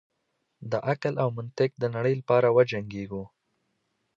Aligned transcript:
د 0.71 0.73
عقل 0.89 1.13
او 1.23 1.29
منطق 1.37 1.71
د 1.77 1.83
نړۍ 1.95 2.13
لپاره 2.21 2.47
وجنګیږو. 2.57 3.23